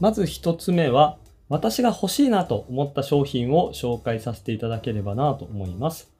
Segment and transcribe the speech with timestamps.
[0.00, 6.10] まず1つ目は、私が欲しいなと思った商品を紹介させていただければなと思います。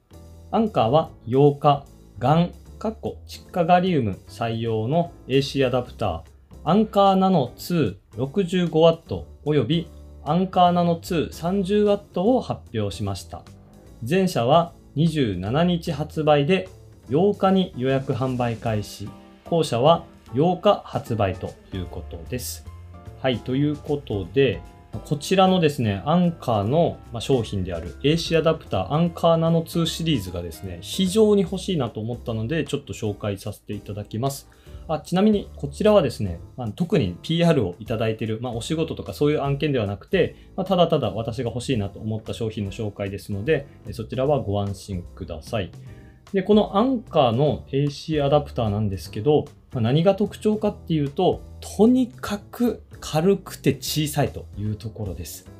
[0.51, 1.85] アンカーは8日、
[2.19, 6.21] ガン、カッコ、窒化ガリウム採用の AC アダプター、
[6.63, 9.87] アンカーナノ2 65W および
[10.23, 13.43] アンカーナノ2 30W を発表しました。
[14.07, 16.69] 前者は27日発売で
[17.09, 19.09] 8日に予約販売開始。
[19.45, 22.74] 後者は8日発売ということです。
[23.25, 24.61] はい、ということで、
[25.03, 34.47] こちらのですね、アンカーの商品である AC アダプターアンカーナノ2シリーズがですね、非常に欲しいなと思ったので、ちょっと紹介させていただきます。
[34.87, 45.71] あちなみに、こちらはですね、まあ、特に PR をいただいている、まあ、お仕事とかそういう案件ではなくて、まあ、ただただ私が欲しいなと思った商品の紹介ですので、そちらはご安心ください。
[46.31, 55.51] で、このアンカーの AC アダプターなんですけど、まあ、何が特徴かっていうと、とにかく軽くて小さいというところです。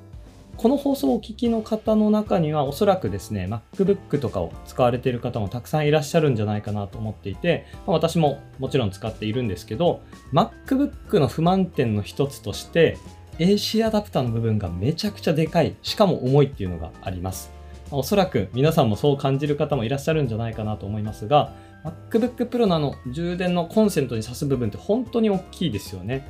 [0.56, 10.00] この放送をお聞きの方の中にはおそらくですね、MacBook とかを使われている方もたくさんいらっしゃるんじゃないかなと思っていて、まあ、私ももちろん使っているんですけど、
[10.32, 12.98] MacBook の不満点の一つとして、
[13.38, 17.52] AC アダプターの部分がめちゃくちゃでかい、しかも重いっていうのがあります。
[17.92, 21.54] おそらく皆さんもそう感じる方もいらっしゃるんじゃないかなと思いますが、
[21.86, 26.28] MacBook Pro のあの充電のコンセントに挿す部分って本当に大きいですよね。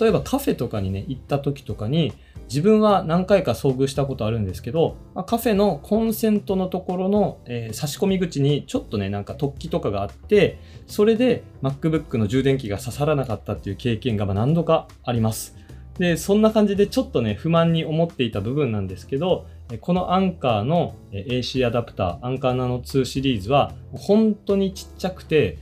[0.00, 2.12] 例えばカフェとかにね、行った時とかに、
[2.48, 15.56] 自分は何回か遭遇したことあるんですけど、ま、カフェのコンセントのところの、えー、差し込み口にちょっとね、なんか突起とかがあって、それで MacBook の充電器が刺さらなかったっていう経験がま何度かあります。
[15.98, 25.58] で、そんな感じでちょっとね、不満に思っていた部分なんですけど、このアンカーの AC アダプター、アンカーナノ2シリーズは本当にちっちゃくて、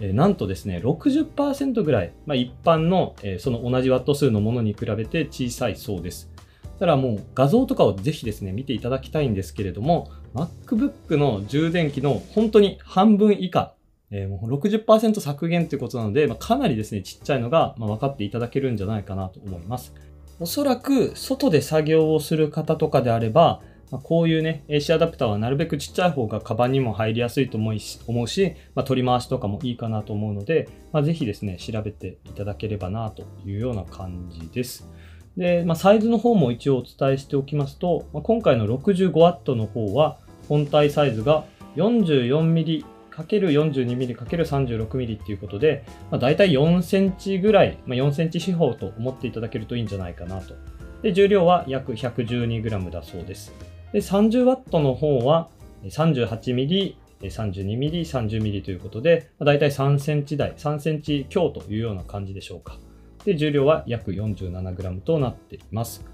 [0.00, 6.30] なんとですね、60%ぐらい、まあ、一般の、その同じワット数のものに比べて小さいそうです。
[6.78, 13.74] ただもう画像とかをぜひですね、見ていただきたいんですけれども、MacBook の充電器の本当に半分以下、
[14.10, 19.94] えー、もう60%削減ということなので、まあ、かなりですね、ちっちゃいのが、まあ、分かっていただけるんじゃないかなと思います。
[20.38, 34.88] おそらく外で作業をする方とかであれば、ま、こういうね、AC アダプターはなるべくちっちゃい方がカバンにも入りやすいと思うし、思うしまあ、取り回しとかもいいかなと思うので、まあ、ぜひですね、調べていただければなというような感じです。
[35.36, 40.18] で、まあ、サイズの方も一応お伝えしておきますと、まあ、今回の 65W の方は
[40.48, 41.44] 本体サイズが
[41.76, 50.54] 44mm ×42mm×36mm っていうことで、まあ、大体4センチぐらい、まあ、4センチ四方と思っていただけるといいんじゃないかなと。
[51.02, 53.54] で、重量は約 112g だそうです。
[53.92, 55.48] で、30W の方は
[55.84, 62.78] 38mm、32mm、30mm ということで、まあ、大体3センチ台、3センチ強というような感じでしょうか。
[63.24, 66.04] で、重量は約 47g となっています。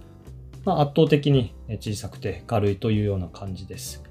[0.65, 4.03] まあ、圧倒的に小さくて軽いというような感じです。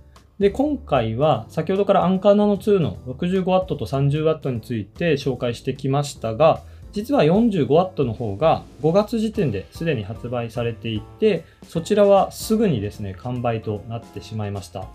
[0.42, 6.64] で、今回は先ほどからアンカーナノ2の 65W と 30W について紹介してきましたが、
[6.94, 14.88] 実は 45W の方が5月時点ですでに発売されていて、そちらはすぐにですね、完売となってしまいました。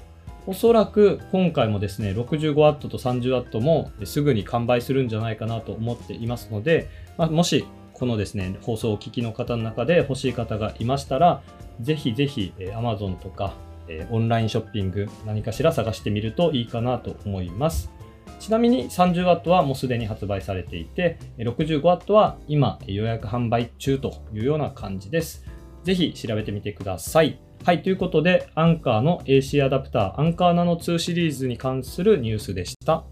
[0.49, 11.41] おそらく今回もですね、65W と 30W もすぐに完売するんじゃないかなと思っていますので、まあ、もしこのですね、放送をお聞きの方の中で欲しい方がいましたら、
[11.81, 13.55] ぜひぜひ Amazon とか
[13.89, 17.91] えオンラインショッピング何かしら探してみるといいかなと思います。
[18.39, 25.45] ちなみに 30W はもうすでに発売されていて、65W は今予約販売中というような感じです。
[25.85, 27.41] ぜひ調べてみてください。
[27.65, 33.05] はい、ということで、アンカーの AC アダプター、アンカーナノ2シリーズに関するニュースでした。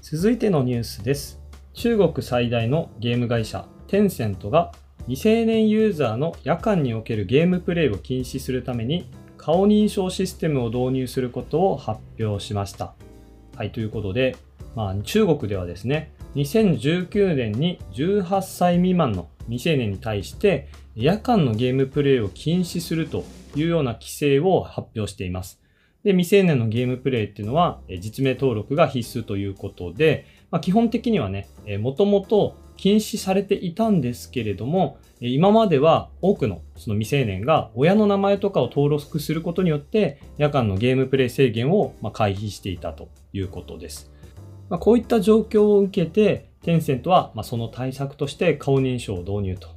[0.00, 1.40] 続いてのニュースです。
[1.74, 4.72] 中国最大のゲーム会社、テンセントが
[5.08, 12.94] 未成年ユーザーの夜間におけるゲームプレイを禁止するために顔認証システムを導入することを発表しました。
[13.56, 14.36] はい、ということで、
[14.76, 23.24] まあ、中国ではですね、2019年に18歳未満の未成年に対して夜間のゲームプレイを禁止すると
[23.56, 25.60] いうような規制を発表しています。
[26.04, 31.48] で、未成年のゲームプレイっていうのは実名登録が必須ということで、まあ、基本的にはね、
[31.80, 44.10] もともと禁止されていたんですけれども、今までは多くのその未成年が親の名前とかを登録することによって夜間のゲームプレイ制限をま回避していたということです。
[44.68, 49.68] まあ、こういった状況を受けて、テンセントはまその対策として顔認証を導入と。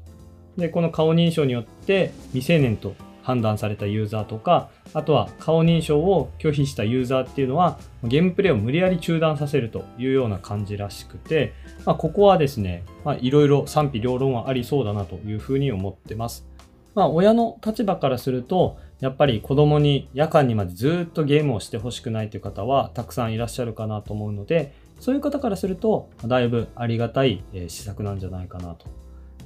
[0.57, 2.95] で、この顔認証によって未成年と
[3.25, 11.53] 判断されたユーザーとか、あとは顔認証を拒否したユーザーっていうのは、ゲームプレイを無理やり中断させるというような感じらしくて、
[11.85, 12.83] まあ、ここはですね、
[13.21, 16.45] いろいろ賛否両論はありそうだなというふうに思ってます。
[16.93, 28.85] まあ、親の立場からすると、やっぱり子供に夜間にまでずっとゲームをしてほしくないという方はたくさんいらっしゃるかなと思うので、そういう方からすると、だいぶありがたい施策なんじゃないかなと。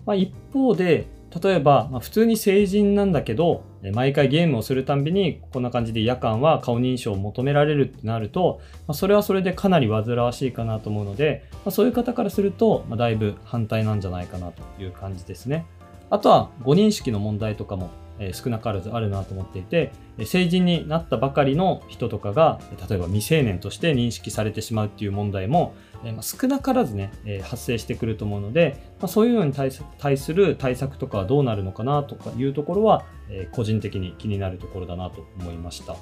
[0.06, 1.08] まあ、一方で、
[1.42, 15.66] 例えば、まあ、普通に成人なんだけど、毎回ゲームをするたんびに、こんな感じで夜間は顔認証を求められるってなると、まあ、それはそれでかなり煩わしいかなと思うので、まあ、そういう方からすると、ま、だいぶ反対なんじゃないかなという感じですね。
[16.10, 17.92] あとは、誤認識の問題とかも
[18.34, 19.92] 少なからずあるなと思っていて、
[20.26, 25.74] 成人になったばかりの人とかが、例えば未成年として認識されてしまうっていう問題も、
[26.04, 35.96] えま少なからずね、え発生してくると思うので、まそういうのに対する対策とかはどうなるのかなとかいうところは、え個人的に気になるところだなと思いました。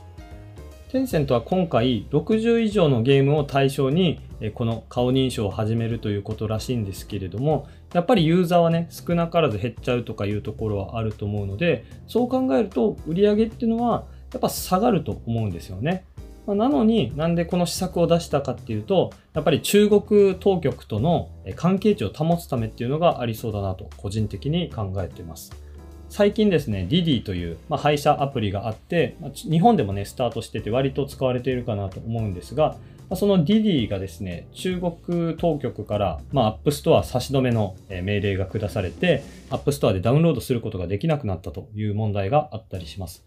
[0.90, 4.22] テンセントは今回60以上のゲームを対象に
[4.54, 16.06] この顔認証を始めるということらしいんですけれどもやっぱりユーザーはね少なからず減っちゃうとかいうところはあると思うのでそう考えると売り上げっていうのはやっぱ下がると思うんですよね。
[16.48, 25.67] なのになんでこの施策を出したかっていうとやっぱり中国当局との関係値を保つためっていうのがありそうだなと個人的に考えています。
[26.10, 32.78] 最近ですね、ディディという、まあ、配車アプリがあって、まあ、日本でもね、スタートしてて割と使われているかなと思うんですが、
[33.10, 43.26] まあ、そのディディがですね、中国当局から、まあ、 App Store 差し止めの命令が下されて、App Store でダウンロードすることができなくなったという問題があったりします。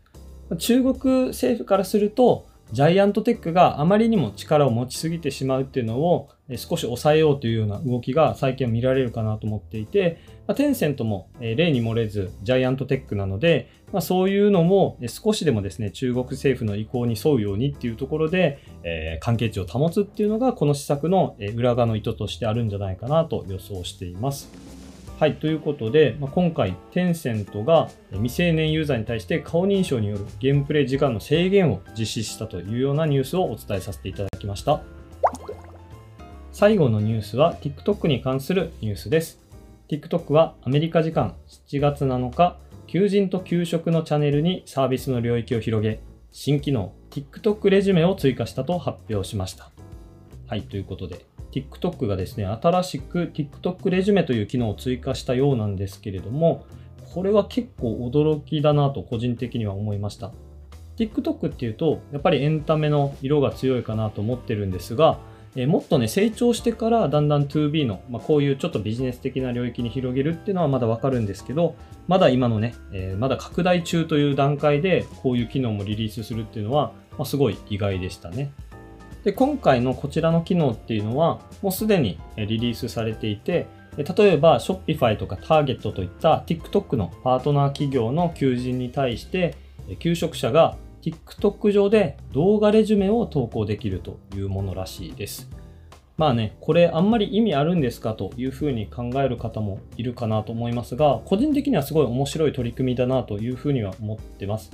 [0.58, 24.69] 中国政府からすると、ジャイアントテックがあまりにも力を持ちすぎてしまうっていうのを少し抑えようというような動きが最近は見られるかなと思っていて、まあ、テンセントも例に漏れずジャイアントテックなので、まあ、そういうのも少しでもですね中国政府の意向に沿うようにっていうところで、えー、関係値を保つっていうのがこの施策の裏側の意図としてあるんじゃないかなと予想しています。
[25.20, 34.80] はい、ということで、まあ、今回、テンセントが未成年ユーザーに対して顔認証によるゲームプレイ時間の制限を実施したというようなニュースをお伝えさせていただきました。
[36.52, 39.38] 最後のニュースは TikTok に関するニュースです。
[39.90, 41.34] TikTok はアメリカ時間
[41.68, 42.56] 7月7日、
[42.86, 46.00] 求人と給食のチャンネルにサービスの領域を広げ、
[46.32, 49.70] 新機能 TikTok レジュメを追加したと発表しました。
[50.46, 56.64] はい、ということで、TikTok がですね、新しく TikTok レジュメという機能を追加したようなんですけれども、
[57.14, 60.32] これは結構驚きだなと個人的には思いました。
[60.96, 65.18] TikTok っていうと、やっぱりエンタメの色が強いかなと思ってるんですが、
[65.56, 71.74] えもっとね、成長してからだんだん 2B の、まあ、こういうちょっとビジネス的な領域に広げるっていうのはまだわかるんですけど、
[72.06, 78.52] まだ今のね、えー、まだ拡大中という段階でこういう機能もリリースするっていうのは、まあ、すごい意外でしたね。
[79.24, 89.56] で、今回のこちらの機能っていうのは、もうすでにリリースされていて、例えば Shopify とか Target といった TikTok のパートナー企業の求人に対して、
[89.98, 95.50] 求職者が TikTok 上で動画レジュメを投稿できるというものらしいです。
[96.16, 104.70] まあね、これあんまり意味あるんですかというふうに考える方もいるかなと思いますが、個人的にはすごい面白い取り組みだなというふうには思ってます。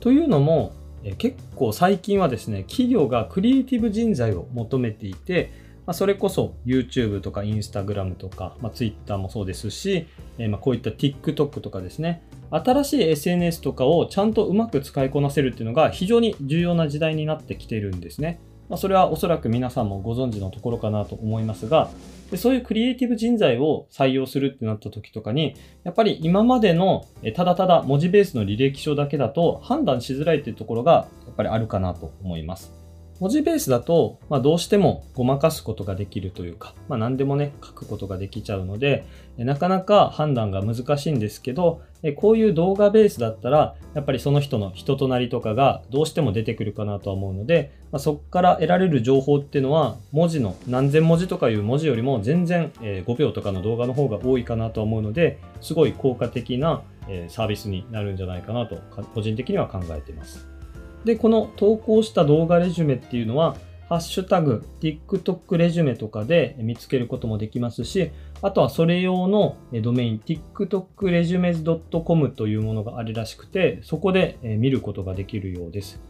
[0.00, 0.72] というのも、
[1.18, 5.52] 結構最近はですね、企業がクリエイティブ人材を求めていて、
[5.86, 10.06] ま、それこそ YouTube とか Instagram とか、まあ、Twitter もそうですし、
[10.38, 18.40] えまあこういった TikTok とかですね、新しい SNS とかをちゃんとうまく使いこなせるっていうのが非常に重要な時代になってきているんですね。
[18.68, 21.90] ま、それはおそらく皆さんもご存知のところかなと思いますが、
[22.30, 32.79] でそういうクリエイティブ人材を採用するってなった時とかに、やっぱり今までのただただ文字ベースの履歴書だけだと判断しづらいっていうところがやっぱりあるかなと思います。
[33.20, 39.04] 文字ベースだと、まあ、どうしてもごまかすことができるというか、まあ、何でもね、書くことができちゃうので、
[39.36, 41.82] なかなか判断が難しいんですけど、
[42.16, 56.80] こういう動画ベースだったら、やっぱりその人の人となりとかがどうしても出てくるかなとは思うので、まあ、そこから得られる情報っていうのは、文字の何千文字とかいう文字よりも全然5秒とかの動画の方が多いかなとは思うので、すごい効果的な
[57.28, 58.78] サービスになるんじゃないかなと、
[59.14, 60.59] 個人的には考えています。
[61.04, 63.56] で、この投稿した動画レジュメっていうのは、
[63.88, 76.00] ハッシュタグ、TikTok レジュメとかで見つけることもできますし、あとはそれ用のドメイン、tiktokresumes.com というものがあるらしくて、そこで見ることができるようです。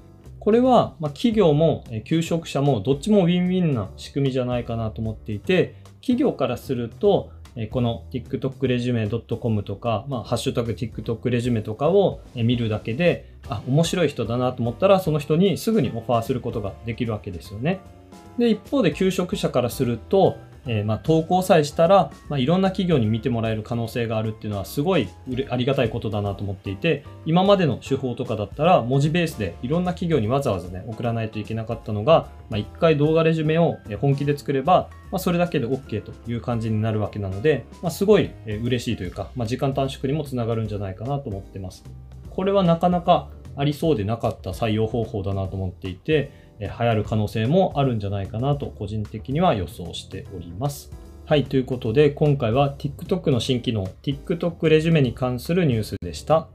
[0.41, 7.31] これは、ま企業も求職者もどっちもウィンウィンな仕組みじゃないかなと思っていて、企業からすると、
[7.63, 17.81] えこの tiktokresume.com とか、まあ、ハッシュタグ TikTok レジュメとかを見るだけで、あ、面白い人だなと思ったら、その人にすぐにオファーすることができるわけですよね。
[18.39, 25.09] で、一方で求職者からすると、えー、まあ、投稿さえしたら、まあ、いろんな企業に見てもらえる可能性があるっていうのはすごい
[25.49, 41.85] ありがたいことだなと思っていて今までの手法とかだったら文字ベースでいろんな企業にわざわざね送らないといけなかったのが、まあ、1回動画レジュメを本気で作れば、まあ、それだけで OK という感じになるわけなので、ま、すごい嬉しいというか、ま、時間短縮にもつながるんじゃないかなと思ってます。
[42.31, 50.91] これはなかなかありそうでなかった採用方法だなと思っていて、流行る可能性もあるんじゃないかなと個人的には予想しております。
[51.25, 56.49] はい、ということで今回は TikTok の新機能 TikTok レジュメに関するニュースでした。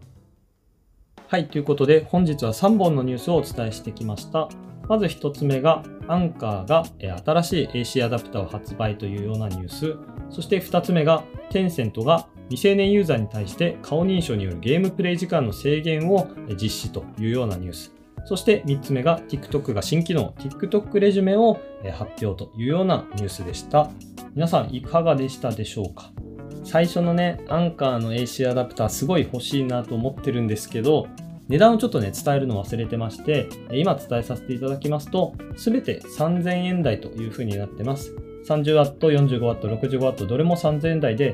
[1.27, 4.50] はい、ということで本日は3本のニュースをお伝えしてきました。
[4.88, 6.85] まず1つ目がアンカーが
[7.24, 9.95] 新しい AC アダプターを発売というようなニュース。
[10.29, 16.27] そして2つ目がテンセントが未成年ユーザーに対して顔認証によるゲームプレイ時間の制限を
[16.62, 17.94] 実施というようなニュース。
[18.25, 21.60] そして3つ目が TikTok が新機能 TikTok レジュメを
[21.94, 23.89] 発表というようなニュースでした。
[24.34, 26.12] 皆さんいかがでしたでしょうか？
[26.63, 31.08] 最初のね、アンカーの AC アダプターすごい欲しいなと思ってるんですけど、
[31.48, 38.15] 値段をちょっとね、伝えるの忘れてまして、今伝えさせていただきますと、すべて3000円台という風になってます。
[38.48, 41.34] 30W、45W、65W、どれも3000円台で、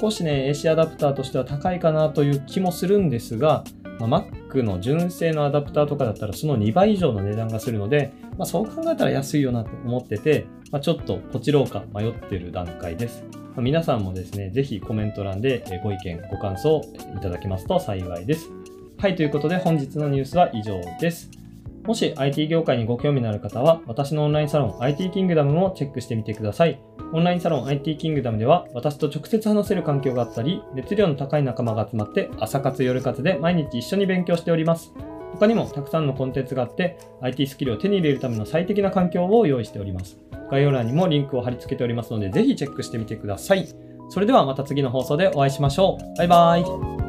[0.00, 3.64] 少しね、AC アダプターとしては高いかなという気もするんですが、
[3.98, 13.24] まあ、クの純正のアダプターとかだったらその2倍以上の値段がするので、まあ、そう考えたら安いよなと思ってて、まあ、ちょっとポチろうか迷ってる段階です。
[13.32, 16.82] まあ、皆さんもですね、ぜひコメント欄でご意見、ご感想
[17.16, 18.50] いただけますと幸いです。
[18.98, 21.39] はい、ということで本日のニュースは以上です。
[21.84, 26.80] もし IT 業界にご興味のある方は、私のオンラインサロン IT キングダムもチェックしてみてください。
[27.12, 34.92] オンラインサロン IT キングダムでは、私と直接話せる環境があったり、熱量の高い仲間が集まって、朝活夜活で毎日一緒に勉強しております。
[35.32, 40.18] 他にもたくさんのコンテンツがあって、IT スキルを手に入れるための最適な環境を用意しております。
[40.50, 43.66] 概要欄にもリンクを貼り付けておりますので、ぜひチェックしてみてください。
[44.08, 46.18] それではまた次の放送でお会いしましょう。
[46.18, 46.99] バイバーイ。